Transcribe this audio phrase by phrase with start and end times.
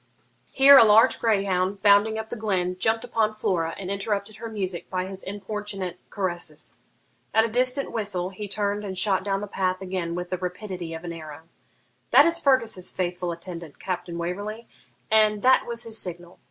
[0.51, 4.89] Here a large greyhound, bounding up the glen, jumped upon Flora and interrupted her music
[4.89, 6.77] by his importunate caresses.
[7.35, 10.95] At a distant whistle he turned and shot down the path again with the rapidity
[10.95, 11.43] of an arrow.
[12.09, 14.67] 'That is Fergus's faithful attendant, Captain Waverley,
[15.11, 16.39] and that was his signal.